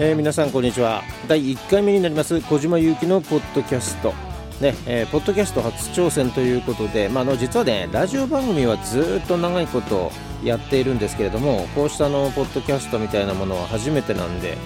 [0.00, 1.02] えー、皆さんこんにちは。
[1.26, 4.14] 第1回目になります小島祐希のポッドキャスト。
[4.60, 10.12] ね、えー、ポッドキャスト初挑戦ということで、まあ、の実はねラジオ番組はずっと長いこと
[10.44, 14.56] やっているんですけれどもこうしたのポッドキャストみたいなものは初めてなんで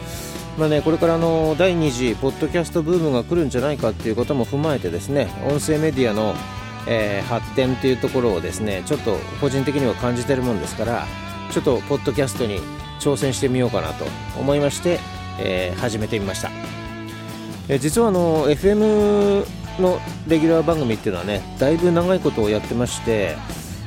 [0.58, 6.34] まあね、これからの第2次ポッドキャストブームが来るんじゃないかっていうことも踏まえてですね音声メディアの、
[6.86, 11.06] えー、発展というところをですねちょっと個人的には感じてるもんですから
[11.50, 12.60] ちょっとポッドキャストに
[13.02, 14.04] 挑戦してみようかなと
[14.38, 15.00] 思いまして、
[15.38, 16.50] えー、始めてみました、
[17.68, 19.44] えー、実はあの FM
[19.80, 23.36] のレギュラー番組っていうのはねだいぶ長いことをやってまして、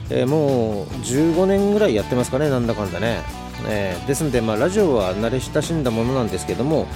[0.10, 3.46] えー、もう15年ぐらいやってますかねなんだかんだね。
[3.68, 6.88] えー、ですので、まあ、ラジオは慣れ親しんだものなんですけども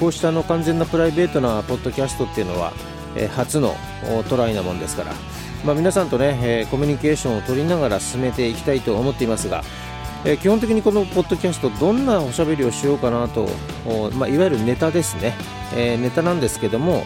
[0.00, 2.72] こうしたの完全なプライベートなポッドキャストっていうのは、
[3.16, 3.76] えー、初の
[4.28, 5.12] トライなもんですから、
[5.64, 9.62] まあ、皆さんとね、えー、コミュニケーションを取りながら進めていきたいと思っていますが、
[10.24, 13.48] え基本的にこのポッドキャストどんなおしゃべりをしようかなと、
[14.14, 15.34] まあ、いわゆるネタですね、
[15.76, 17.04] えネタなんですけども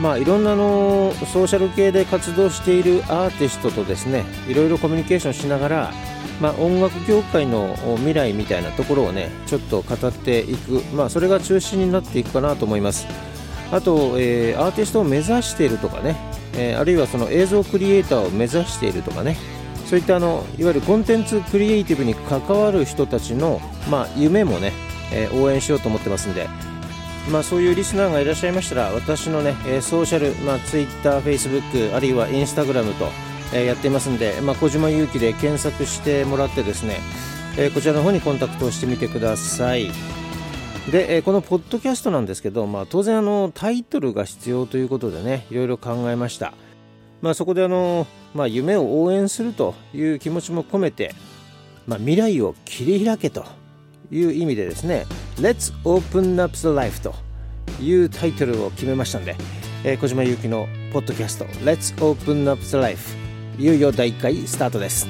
[0.00, 5.92] まあ、いろんなのソーシャル系で活動しているアーティストとですねいろいろコミュニケーションしながら
[6.40, 13.06] まあ、音楽業界の未来みたいなところをねちょっと語っていく、まあ、それが中心になっていくかなと思います。
[13.72, 16.16] あと、えー、アーティストを目指しているとかね、
[16.56, 19.36] え、あるいはその映像クリエイターを目指しているとかね
[19.86, 24.72] そういったあのいわゆるコンテンツクリエイティブに関わる人たちの、まあ、夢もね、
[25.12, 26.48] えー、応援しようと思ってますんで、
[27.30, 33.08] まあ、そういうリスナーがいらっしゃいましたら私のね、えソーシャル、まあ、Twitter、Facebook あるいは Instagram と
[33.52, 36.98] えやっていますんで、まあ、小島勇気で検索してもらってですね、
[37.58, 39.90] えこちらの方にコンタクトしてみてください。
[40.90, 46.54] で、えこのポッドキャストなんですけど、まあ、当然あのタイトルが必要ということでねいろいろ考えました、
[47.22, 48.06] まあ、そこであの、
[48.36, 51.14] まあ、夢を応援するという気持ちも込めて、
[51.86, 53.44] まあ、未来を切り開けと
[54.10, 55.06] いう意味でですね
[55.36, 57.14] Let's Open Up the Life と
[57.80, 59.36] いうタイトルを決めましたんで、
[59.84, 63.16] えー、小島由紀のポッドキャスト Let's Open Up the Life
[63.58, 65.06] いよいよ第1回スタートです。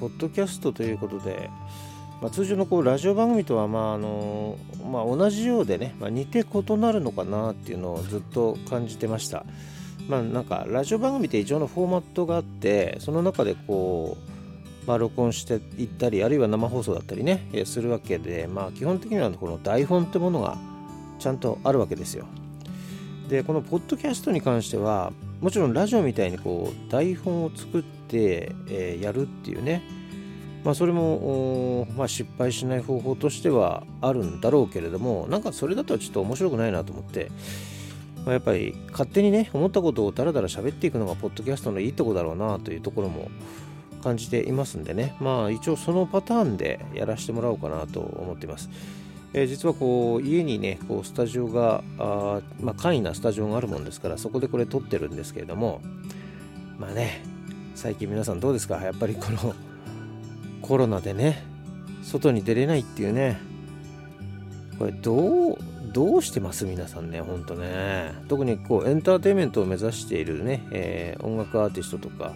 [0.00, 1.50] ポッドキャストということで
[2.20, 4.58] まあ、通常のこうラジオ番組とはまああの、
[4.90, 9.46] まあ、同じようでね、まあ、似て異なるのかなっていうのをずっと感じてました。
[10.08, 14.16] まあなんかラジオ番組って一応のフォーマットがあってその中でこ
[14.84, 20.58] う、まあ、録音していったりあるいは生放送だったりねするわけでまあ基本的にはこの台本ってものが
[21.20, 22.26] ちゃんとあるわけですよ
[23.28, 29.82] でこのポッドキャストに関してはもちろんラジオみたいにこう台本を作って、えー、やるっていうね。
[30.62, 37.30] まあそれも、まあ、失敗しない方法としてはあるんだろうけれどもなんかそれだとちょっと面白くないなと思って。
[38.24, 43.30] まあ、やっぱり勝手にね思ったことをだらだら喋っていくのがポッドキャストのいいとこだろうなというところも
[44.02, 45.16] 感じていますんでね。
[45.20, 48.68] まあ一応そのパターンでやらせてもらおうかなと思っています、
[49.32, 55.80] えー、実はこう家にねこうスタジオがあまあ簡易なスタジオがあるもんですからそこでこれ撮ってるんですけれども
[56.78, 57.22] まあね
[57.74, 58.76] 最近皆さんどうですか？
[58.82, 59.54] やっぱりこの
[60.62, 61.44] コロナでね
[62.02, 63.40] 外に出れないっていうね
[64.78, 65.58] これどう
[65.92, 66.66] どうしてます？
[66.66, 68.14] 皆さんね、ほんとね。
[68.28, 72.34] 特にこうエンターテインメントを目指しているね、えー、音楽アーティストとか、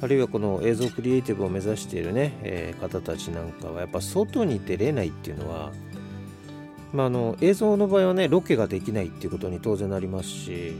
[0.00, 5.72] あるいはこの映像クリエイティブを目指しているね、えー、方たちなんかは、やっぱ外に出れないっていうのは、
[6.92, 10.72] まあ、の映像の場合はね、ロケができないっていうことに当然なりますし、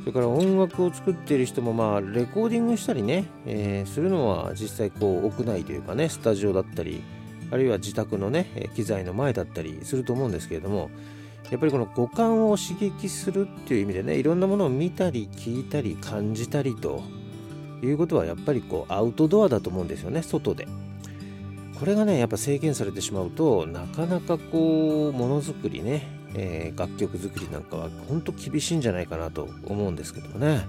[0.00, 7.02] それから音楽を作っている人も、まあ、レコーディングしたりね、えー、するのは実際こう屋内というかね、スタジオだったり、
[7.50, 10.90] あるいは自宅のね機材の前だったりすると思うんですけれども
[11.50, 17.02] やっぱりこの五感を刺激するっていう意味でねいろんなものを見たり聞いたり感じたりと
[17.82, 20.66] いうことはやっぱりこうアウトドアだと思うんですよね外で。
[21.78, 30.66] これがねやっぱ制限されてしまうとなかなかこうものづくりね、えー、楽曲作りなんかは本当厳しいんじゃないかなと思うんですけどもね、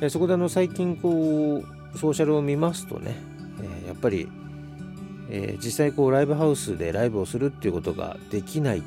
[0.00, 1.64] えそこであの最近こ
[1.94, 3.16] うソーシャルを見ますとね、
[3.62, 4.28] えー、やっぱり
[5.30, 8.82] え、実際こうライブハウスでライブをするっていうことができない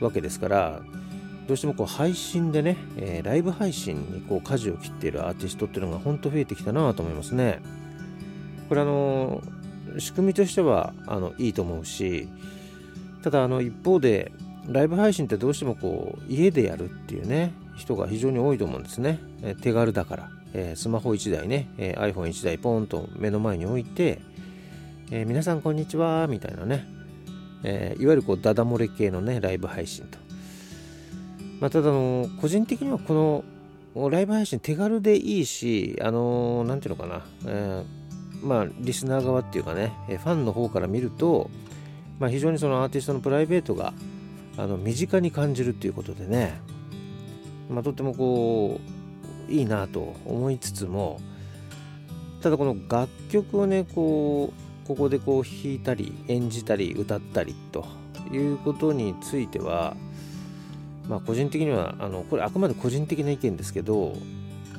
[0.00, 0.80] わけですから
[1.46, 7.60] どうしてもこう配信でね、え、ライブ配信にこう舵を切っているアーティストっていうのが本当増えてきたなと思いますね。
[8.68, 9.42] これあの
[9.98, 12.28] 仕組みとしてはあのいいと思うし
[13.22, 14.32] ただあの一方で
[14.66, 19.18] ライブ配信ってどうしてもこう家でやるっていうね人が非常に多いと思うんですね。
[19.42, 24.20] え手軽だから、えー、スマホ1台ね、えー、iPhone1 台ポンと目の前に置いて
[25.10, 26.86] えー、皆さんこんにちはみたいなね、
[27.62, 30.18] え、いわゆるこうダダ漏れ系のねライブ配信と、
[31.60, 33.44] まあ、ただの個人的にはこ
[33.94, 38.03] のライブ配信手軽でいいしあの何、ていうのかな、えー、
[38.44, 41.50] まあリスナー側っていうかねファンの方から見ると、
[42.18, 43.94] まあ、非常にそのアーティストのプライベートが
[44.56, 46.54] あの身近に感じるっていうことでね、
[47.68, 48.80] まあ、とってもこ
[49.48, 51.20] ういいなと思いつつも
[52.40, 57.86] ただこの楽曲をねこうここでこう弾いたり演じたり歌ったりと
[58.30, 59.96] いうことについては
[61.08, 64.14] まあ個人的にはあのこれあくまで個人的な意見ですけど、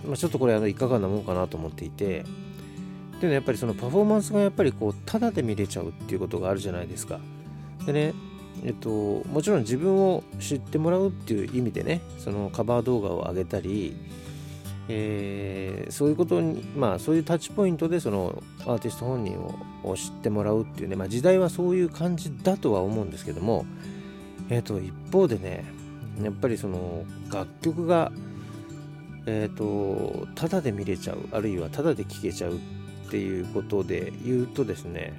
[0.06, 2.24] まあ、ちょっとこれあのいかがなもんかなと思っていて
[3.26, 7.20] いうのはやっぱりそのパフォーマンスがやっぱりこうタダで見れちゃうっていうことがあるじゃないですか。
[7.86, 8.14] でね
[8.64, 13.96] えっと、もちろん自分を知ってもらうっていう意味でねそのカバー動画を上げたり
[14.88, 19.38] えー、そういうことにまあそういうタッチポイントでそのアーティスト本人
[19.84, 23.66] を知ってもらうっていうね、まあ、時代はそういう感じだとは思うんですけども、
[24.50, 25.66] えー、と一方でね
[26.22, 28.12] やっぱりその楽曲が
[29.26, 32.60] えっ、ー、とただで見れちゃうあるいはただで聴けちゃうっ
[33.10, 35.14] ていうことで言うとですね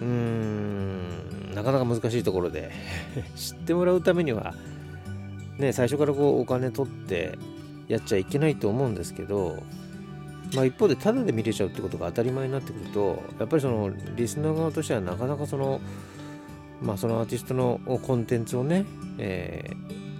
[0.00, 2.70] うーんなかなか難しいところで
[3.34, 4.54] 知ってもらうためには
[5.58, 7.38] ね最初からこうお金取って
[7.88, 9.62] やっちゃいけないと思うんですけど、
[10.54, 15.80] まあ、一方でタダで見れちゃうってことが当たり前になってくるとやっぱりそのリスナー側としてはなかなかその,、
[16.82, 18.84] まあ、そのアーティストのコンテンツをね、
[19.18, 19.70] え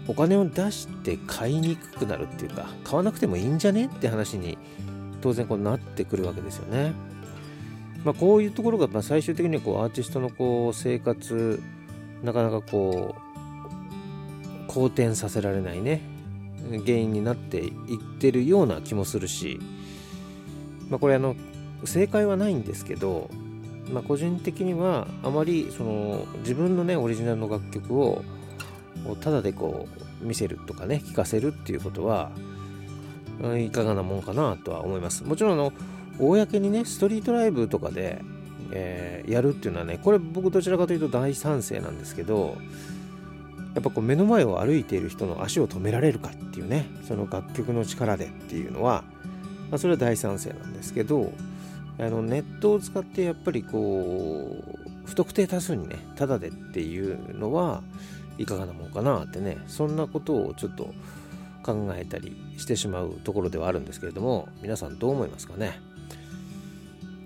[0.06, 4.56] ー、お金を出して買いにくくなるっていうか買わなくてもいいんじゃねって話に
[5.26, 6.92] 当然こうなってくるわけですよね。
[8.04, 11.60] まあ、こういうところがま最終的にこうアーティストのこう生活
[12.22, 16.00] なかなかこう好転させられないね
[16.84, 17.72] 原因になっていっ
[18.20, 19.58] てるような気もするし、
[20.90, 21.34] まあ、これあの
[21.84, 23.28] 正解はないんですけど、
[23.90, 28.22] まあ、個人的にはあまりその自分のねオリジナルの楽曲を
[29.20, 29.88] ただでこ
[30.22, 32.30] う見せるとかね聴かせるっていうことは
[33.58, 35.24] いかがなもんかなとは思います。
[35.24, 35.72] もちろんあの
[36.18, 38.22] 公にねストリートライブとかで、
[38.70, 42.56] えー、やるっていうのはねこれ僕どちらかというと大賛成なんですけど
[43.74, 49.04] やっぱこう目の前を歩いている人の足を止められるかっていうねその楽曲の力でっていうのは、
[49.70, 51.32] まあ、それは大賛成なんですけど
[51.98, 57.82] あのネットを使ってやっぱりこう不特定多数にねタダでっていうのは
[58.38, 60.92] いかがなもんかなってねそんなことをちょっと
[61.66, 65.80] 考えたりしてしまうところではあるんですけれども皆さんどう思いますかね？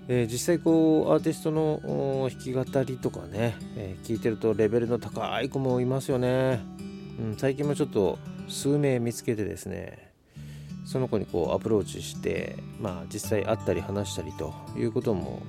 [0.07, 6.59] えー、実際こうアーティストの弾き語りとかね、えー、聞いてるとレベルの高い子もいますよね、
[7.19, 8.17] うん、最近もちょっと
[8.49, 10.11] 数名見つけてですね
[10.85, 15.43] その子にこうアプローチしてまあ実際会ったり話したりということも、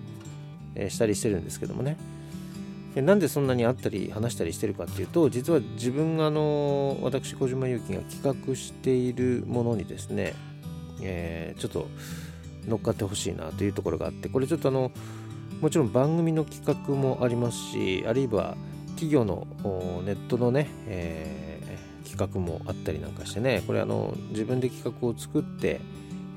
[0.75, 1.97] えー、したりしてるんですけどもね。
[2.97, 10.35] なんでそんなに会ったり話したりしてるかっていうと実は自分があの私小島祐希が企画しているものにですね、
[11.01, 11.89] えー、ちょっと
[12.67, 14.93] 乗っかってほしいなというところがあってこれちょっとあの
[15.63, 18.57] もちろん番組の企画もありますしあるいは
[18.89, 19.47] 企業の
[20.05, 25.81] ネットのね、えー、企画もあったりなんかしてねこれあの自分で企画を作って、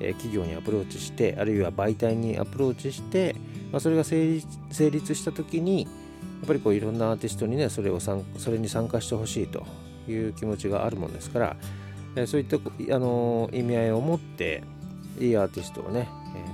[0.00, 3.36] え、企業にアプローチしてあるいは媒体にアプローチして、
[3.72, 4.40] まあ、それが成
[4.90, 5.86] 立した時に
[6.44, 9.66] っぱりこういろんなアーティストにねそれをそれに参加してほしいと
[10.08, 11.56] いう気持ちがあるもんですから、
[12.16, 14.62] え、そういったあの意味合いを持って
[15.18, 16.08] いいアーティストをね、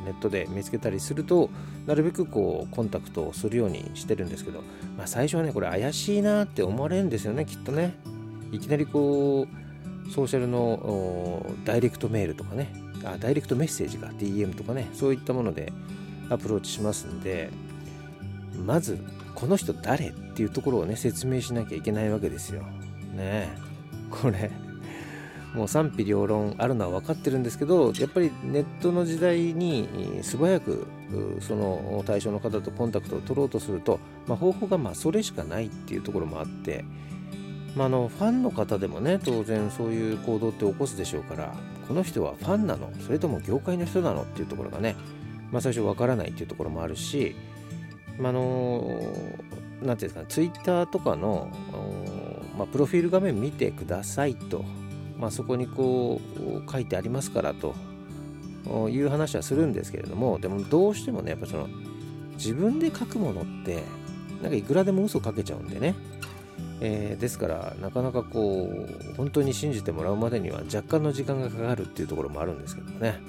[0.04, 1.50] ネットで見つけたりすると
[1.86, 4.62] なるべくこうコンタクトをするようにしてるんですけど、
[4.96, 7.94] まあ、最初はねこれ怪しいなって思われるんですよねきっとね。
[8.52, 9.46] いきなりこ
[10.06, 12.72] うソーシャルのダイレクトメールとかね。
[13.04, 14.88] あダイレクトメッセージが DM とかね。
[14.92, 15.72] そういったもので
[16.30, 17.50] アプローチしますんで
[18.64, 18.98] まず
[19.34, 22.62] この人誰っていうところをね説明しなきゃいけないわけですよ。
[23.14, 23.48] ね
[24.10, 24.50] これ
[25.54, 30.86] もう賛否両論あるのは分かってるんですけどやっぱりネットの時代に素早く
[31.40, 36.86] その対象の方とコンタクトを取ろうとすると、まあ、方法がまあそれしかないっていうところもあって、
[37.76, 41.54] まあ、あのファンの方でもね当然そういう行動って起こすでしょうから
[41.86, 42.90] この人はファンなの？
[43.04, 44.22] それとも業界の人なの？
[44.22, 44.96] っていうところがね、
[45.50, 47.36] まあ、最初分からないっていうところもあるし、
[48.18, 51.50] まあ、の何て言うんですかねツイッターとかの、
[52.56, 54.64] まあ、プロフィール画面見てくださいと
[55.22, 57.76] まあ、そこにこう書いてありますからと
[58.90, 61.68] いう話はするんですけれどもでもどうしてもねやっぱその
[62.32, 63.84] 自分で書くものって
[64.42, 65.94] なんかいくらでも嘘かけちゃうんでね、
[66.80, 73.20] えー、ですからなかなかこう本当に信じてもらうまでには若干の時間がかかるっていうところもあるんですけどもね。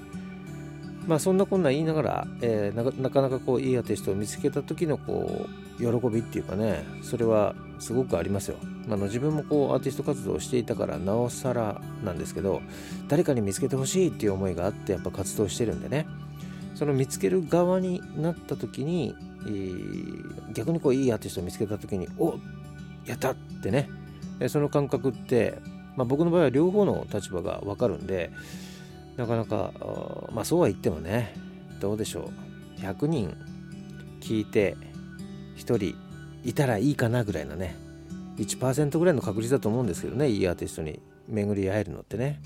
[1.08, 5.48] まあそんなこんな言いながら、えー、なかなかこういいアーティストを見つけた時のこ
[5.80, 8.58] う喜びっていうかねそれはすごくありますよ。
[8.88, 12.62] あの自分もこうアーティスト活動をしていたからなおさらなんですけど
[13.08, 16.06] 誰かに見つけてほしいっていう思いがあってやっぱ活動してるんでね
[16.76, 22.36] その見つける側になった時に、えー、逆にこういいアーティストを見つけた時にお
[23.06, 23.90] やったってね
[24.48, 25.60] その感覚って、
[25.96, 28.32] まあ、僕の場合は両方の立場が分かるんで
[29.18, 29.72] なかなか
[30.32, 31.36] まあそうは言ってもね
[31.80, 32.32] どうでしょ
[32.78, 32.82] う。
[32.82, 33.36] 100人
[34.20, 34.76] 聞いて
[35.58, 35.96] 1人
[36.44, 37.76] いたらいいかなぐらいなね
[38.38, 42.42] 1%ぐらいの確率だと思うんですけどねいいアーティストに巡り合えるのってね。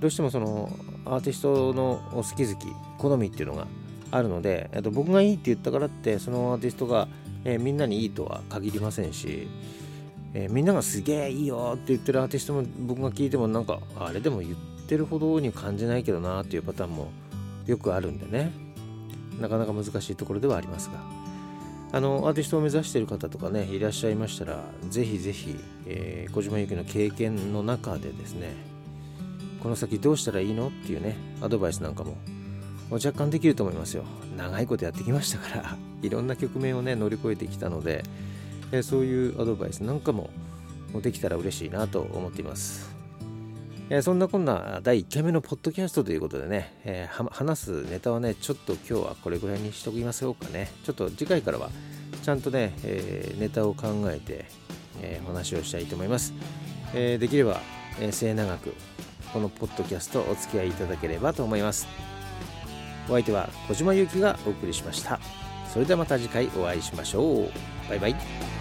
[0.00, 0.70] どうしてもその
[1.04, 2.66] アーティストの好き好き
[2.98, 3.66] 好みっていうのが
[4.10, 7.06] あるのでと僕がいいって言ったからってそのアーティストが、
[7.44, 9.46] えー、みんなにいいとは限りませんし、
[10.32, 17.10] えー、みんながすげえいいよって言ってるアーティストも僕が聞いてもなんかあれでも言ってるほどに感じないけどなっていうパターンも
[17.66, 18.52] よくあるんでね。
[19.40, 21.20] なかなか難しいところではありますが。
[21.92, 25.56] あのアーティストを目指している方とかねいらっしゃいましたらぜひぜひ、
[25.86, 28.54] えー、小島由紀の経験の中でですね
[29.60, 32.16] この先どうしたらいいのっていうねアドバイスなんかも
[32.90, 34.04] 若干できると思いますよ。
[34.36, 38.04] 長いことやってきましたから いろんな局面をね乗り越えてきたので、
[38.72, 40.30] えー、そういうアドバイスなんかも
[41.02, 42.99] できたら嬉しいなと思っています。
[43.92, 50.70] えー、そんなこんな第1回目のポッドキャストということでね、えー、話すネタはね、ちょっと今日はこれぐらいにしときましょうかね。
[50.84, 51.70] ちょっと次回からは
[52.22, 54.46] ちゃんとね、えー、ネタを考えて、
[55.02, 56.32] えお話をしたいと思います。
[56.94, 57.60] えできれば、
[58.00, 58.74] え末永く
[59.32, 61.88] このポッドキャストお付き合いいただければと思います。
[63.08, 65.18] お相手は小島ゆきがお送りしました。
[65.72, 67.50] それではまた次回お会いしましょう。
[67.88, 68.59] バイバイ。